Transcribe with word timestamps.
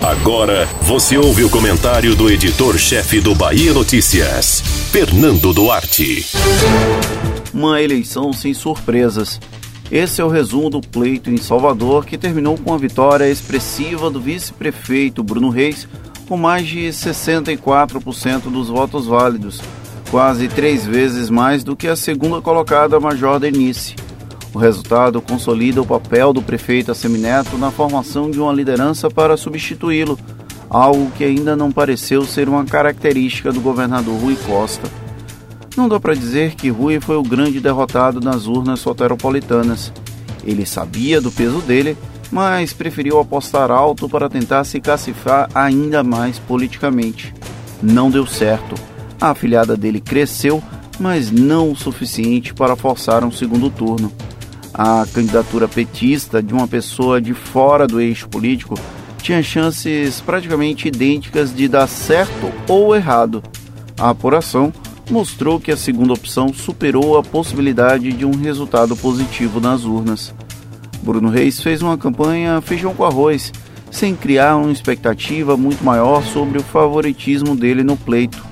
Agora 0.00 0.66
você 0.82 1.18
ouve 1.18 1.44
o 1.44 1.50
comentário 1.50 2.14
do 2.14 2.30
editor-chefe 2.30 3.20
do 3.20 3.34
Bahia 3.34 3.72
Notícias, 3.72 4.60
Fernando 4.90 5.52
Duarte. 5.52 6.26
Uma 7.52 7.82
eleição 7.82 8.32
sem 8.32 8.54
surpresas. 8.54 9.38
Esse 9.90 10.20
é 10.20 10.24
o 10.24 10.28
resumo 10.28 10.70
do 10.70 10.80
pleito 10.80 11.30
em 11.30 11.36
Salvador, 11.36 12.06
que 12.06 12.16
terminou 12.16 12.56
com 12.56 12.72
a 12.72 12.78
vitória 12.78 13.28
expressiva 13.28 14.08
do 14.08 14.20
vice-prefeito 14.20 15.22
Bruno 15.22 15.50
Reis, 15.50 15.86
com 16.28 16.36
mais 16.36 16.66
de 16.66 16.88
64% 16.88 18.42
dos 18.42 18.68
votos 18.68 19.06
válidos, 19.06 19.60
quase 20.10 20.48
três 20.48 20.86
vezes 20.86 21.28
mais 21.28 21.64
do 21.64 21.76
que 21.76 21.88
a 21.88 21.96
segunda 21.96 22.40
colocada 22.40 23.00
Major 23.00 23.40
Denise. 23.40 23.96
O 24.52 24.58
resultado 24.58 25.22
consolida 25.22 25.80
o 25.80 25.86
papel 25.86 26.32
do 26.32 26.42
prefeito 26.42 26.90
Assemineto 26.90 27.56
na 27.56 27.70
formação 27.70 28.30
de 28.30 28.40
uma 28.40 28.52
liderança 28.52 29.08
para 29.08 29.36
substituí-lo, 29.36 30.18
algo 30.68 31.10
que 31.12 31.22
ainda 31.22 31.54
não 31.54 31.70
pareceu 31.70 32.24
ser 32.24 32.48
uma 32.48 32.64
característica 32.64 33.52
do 33.52 33.60
governador 33.60 34.18
Rui 34.20 34.36
Costa. 34.46 34.88
Não 35.76 35.88
dá 35.88 36.00
para 36.00 36.14
dizer 36.14 36.56
que 36.56 36.68
Rui 36.68 37.00
foi 37.00 37.16
o 37.16 37.22
grande 37.22 37.60
derrotado 37.60 38.20
nas 38.20 38.46
urnas 38.46 38.80
soteropolitanas. 38.80 39.92
Ele 40.44 40.66
sabia 40.66 41.20
do 41.20 41.30
peso 41.30 41.60
dele, 41.60 41.96
mas 42.30 42.72
preferiu 42.72 43.20
apostar 43.20 43.70
alto 43.70 44.08
para 44.08 44.28
tentar 44.28 44.64
se 44.64 44.80
cacifar 44.80 45.48
ainda 45.54 46.02
mais 46.02 46.40
politicamente. 46.40 47.32
Não 47.80 48.10
deu 48.10 48.26
certo. 48.26 48.74
A 49.20 49.30
afilhada 49.30 49.76
dele 49.76 50.00
cresceu, 50.00 50.62
mas 50.98 51.30
não 51.30 51.70
o 51.70 51.76
suficiente 51.76 52.52
para 52.52 52.74
forçar 52.74 53.24
um 53.24 53.30
segundo 53.30 53.70
turno. 53.70 54.12
A 54.72 55.06
candidatura 55.12 55.66
petista 55.66 56.42
de 56.42 56.54
uma 56.54 56.68
pessoa 56.68 57.20
de 57.20 57.34
fora 57.34 57.86
do 57.86 58.00
eixo 58.00 58.28
político 58.28 58.74
tinha 59.20 59.42
chances 59.42 60.20
praticamente 60.20 60.88
idênticas 60.88 61.54
de 61.54 61.68
dar 61.68 61.86
certo 61.86 62.50
ou 62.68 62.94
errado. 62.94 63.42
A 63.98 64.10
apuração 64.10 64.72
mostrou 65.10 65.60
que 65.60 65.72
a 65.72 65.76
segunda 65.76 66.12
opção 66.12 66.52
superou 66.52 67.18
a 67.18 67.22
possibilidade 67.22 68.12
de 68.12 68.24
um 68.24 68.30
resultado 68.30 68.96
positivo 68.96 69.60
nas 69.60 69.84
urnas. 69.84 70.32
Bruno 71.02 71.28
Reis 71.28 71.60
fez 71.60 71.82
uma 71.82 71.98
campanha 71.98 72.60
feijão 72.60 72.94
com 72.94 73.04
arroz, 73.04 73.52
sem 73.90 74.14
criar 74.14 74.56
uma 74.56 74.70
expectativa 74.70 75.56
muito 75.56 75.84
maior 75.84 76.22
sobre 76.22 76.58
o 76.58 76.62
favoritismo 76.62 77.56
dele 77.56 77.82
no 77.82 77.96
pleito. 77.96 78.42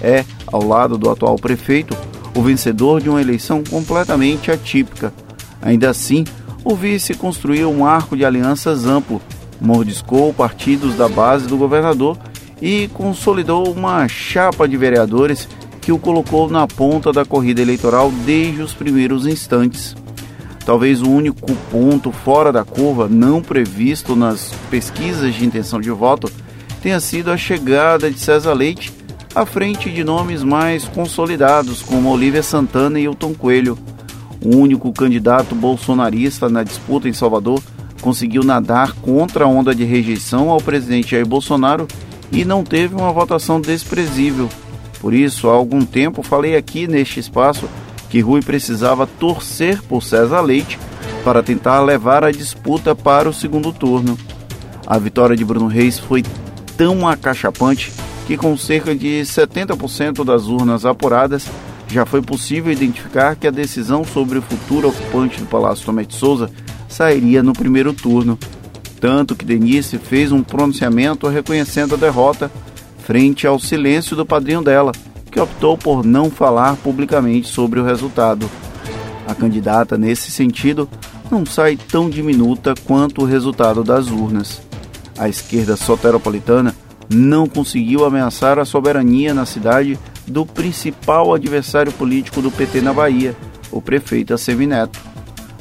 É, 0.00 0.24
ao 0.46 0.64
lado 0.64 0.96
do 0.96 1.10
atual 1.10 1.36
prefeito, 1.36 1.96
o 2.34 2.42
vencedor 2.42 3.00
de 3.00 3.10
uma 3.10 3.20
eleição 3.20 3.62
completamente 3.68 4.50
atípica. 4.50 5.12
Ainda 5.60 5.90
assim, 5.90 6.24
o 6.64 6.74
vice 6.74 7.14
construiu 7.14 7.70
um 7.70 7.86
arco 7.86 8.16
de 8.16 8.24
alianças 8.24 8.86
amplo, 8.86 9.20
mordiscou 9.60 10.32
partidos 10.32 10.94
da 10.94 11.08
base 11.08 11.46
do 11.46 11.56
governador 11.56 12.16
e 12.60 12.88
consolidou 12.94 13.70
uma 13.72 14.06
chapa 14.08 14.68
de 14.68 14.76
vereadores 14.76 15.48
que 15.80 15.92
o 15.92 15.98
colocou 15.98 16.50
na 16.50 16.66
ponta 16.66 17.12
da 17.12 17.24
corrida 17.24 17.62
eleitoral 17.62 18.10
desde 18.24 18.62
os 18.62 18.74
primeiros 18.74 19.26
instantes. 19.26 19.96
Talvez 20.66 21.00
o 21.00 21.08
único 21.08 21.50
ponto 21.70 22.12
fora 22.12 22.52
da 22.52 22.62
curva 22.62 23.08
não 23.08 23.40
previsto 23.40 24.14
nas 24.14 24.52
pesquisas 24.70 25.34
de 25.34 25.46
intenção 25.46 25.80
de 25.80 25.90
voto 25.90 26.30
tenha 26.82 27.00
sido 27.00 27.30
a 27.30 27.36
chegada 27.36 28.10
de 28.10 28.18
César 28.18 28.52
Leite 28.52 28.92
à 29.34 29.46
frente 29.46 29.90
de 29.90 30.04
nomes 30.04 30.42
mais 30.42 30.84
consolidados 30.84 31.80
como 31.82 32.10
Olívia 32.10 32.42
Santana 32.42 33.00
e 33.00 33.04
Hilton 33.04 33.32
Coelho. 33.32 33.78
O 34.44 34.56
único 34.56 34.92
candidato 34.92 35.54
bolsonarista 35.54 36.48
na 36.48 36.62
disputa 36.62 37.08
em 37.08 37.12
Salvador 37.12 37.62
conseguiu 38.00 38.44
nadar 38.44 38.92
contra 38.94 39.44
a 39.44 39.48
onda 39.48 39.74
de 39.74 39.84
rejeição 39.84 40.50
ao 40.50 40.60
presidente 40.60 41.10
Jair 41.10 41.26
Bolsonaro 41.26 41.86
e 42.30 42.44
não 42.44 42.62
teve 42.62 42.94
uma 42.94 43.12
votação 43.12 43.60
desprezível. 43.60 44.48
Por 45.00 45.14
isso, 45.14 45.48
há 45.48 45.52
algum 45.52 45.84
tempo 45.84 46.22
falei 46.22 46.56
aqui 46.56 46.86
neste 46.86 47.20
espaço 47.20 47.68
que 48.08 48.20
Rui 48.20 48.42
precisava 48.42 49.06
torcer 49.06 49.82
por 49.82 50.02
César 50.02 50.40
Leite 50.40 50.78
para 51.24 51.42
tentar 51.42 51.80
levar 51.82 52.24
a 52.24 52.30
disputa 52.30 52.94
para 52.94 53.28
o 53.28 53.34
segundo 53.34 53.72
turno. 53.72 54.16
A 54.86 54.98
vitória 54.98 55.36
de 55.36 55.44
Bruno 55.44 55.66
Reis 55.66 55.98
foi 55.98 56.24
tão 56.76 57.06
acachapante 57.06 57.92
que, 58.26 58.36
com 58.36 58.56
cerca 58.56 58.94
de 58.94 59.22
70% 59.22 60.24
das 60.24 60.46
urnas 60.46 60.86
apuradas, 60.86 61.46
já 61.88 62.04
foi 62.04 62.20
possível 62.20 62.72
identificar 62.72 63.34
que 63.34 63.46
a 63.46 63.50
decisão 63.50 64.04
sobre 64.04 64.38
o 64.38 64.42
futuro 64.42 64.88
ocupante 64.88 65.40
do 65.40 65.46
Palácio 65.46 65.86
Tomé 65.86 66.04
de 66.04 66.14
Souza 66.14 66.50
sairia 66.88 67.42
no 67.42 67.52
primeiro 67.52 67.92
turno. 67.92 68.38
Tanto 69.00 69.34
que 69.34 69.44
Denise 69.44 69.98
fez 69.98 70.32
um 70.32 70.42
pronunciamento 70.42 71.28
reconhecendo 71.28 71.94
a 71.94 71.98
derrota 71.98 72.50
frente 72.98 73.46
ao 73.46 73.58
silêncio 73.58 74.14
do 74.14 74.26
padrinho 74.26 74.62
dela, 74.62 74.92
que 75.30 75.40
optou 75.40 75.78
por 75.78 76.04
não 76.04 76.30
falar 76.30 76.76
publicamente 76.76 77.48
sobre 77.48 77.80
o 77.80 77.84
resultado. 77.84 78.50
A 79.26 79.34
candidata, 79.34 79.96
nesse 79.96 80.30
sentido, 80.30 80.86
não 81.30 81.46
sai 81.46 81.76
tão 81.76 82.10
diminuta 82.10 82.74
quanto 82.84 83.22
o 83.22 83.24
resultado 83.24 83.82
das 83.82 84.08
urnas. 84.08 84.60
A 85.18 85.26
esquerda 85.26 85.74
soteropolitana 85.74 86.74
não 87.08 87.46
conseguiu 87.46 88.04
ameaçar 88.04 88.58
a 88.58 88.64
soberania 88.66 89.32
na 89.32 89.46
cidade 89.46 89.98
do 90.28 90.44
principal 90.44 91.34
adversário 91.34 91.92
político 91.92 92.40
do 92.40 92.50
PT 92.50 92.80
na 92.80 92.92
Bahia, 92.92 93.34
o 93.70 93.80
prefeito 93.80 94.34
Assemineto. 94.34 94.98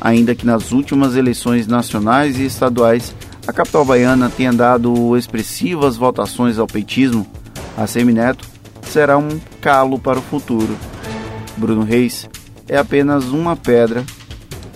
Ainda 0.00 0.34
que 0.34 0.46
nas 0.46 0.72
últimas 0.72 1.16
eleições 1.16 1.66
nacionais 1.66 2.38
e 2.38 2.44
estaduais 2.44 3.14
a 3.46 3.52
capital 3.52 3.84
baiana 3.84 4.30
tenha 4.30 4.52
dado 4.52 5.16
expressivas 5.16 5.96
votações 5.96 6.58
ao 6.58 6.66
petismo, 6.66 7.26
a 7.76 7.86
Semineto 7.86 8.46
será 8.82 9.18
um 9.18 9.40
calo 9.60 9.98
para 9.98 10.18
o 10.18 10.22
futuro. 10.22 10.76
Bruno 11.56 11.82
Reis 11.82 12.28
é 12.68 12.76
apenas 12.76 13.26
uma 13.26 13.54
pedra 13.54 14.04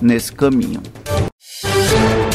nesse 0.00 0.32
caminho. 0.32 0.82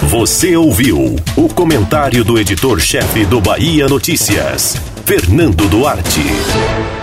Você 0.09 0.55
ouviu 0.55 1.15
o 1.35 1.47
comentário 1.49 2.23
do 2.23 2.37
editor-chefe 2.37 3.25
do 3.25 3.41
Bahia 3.41 3.87
Notícias, 3.87 4.75
Fernando 5.05 5.67
Duarte. 5.67 7.02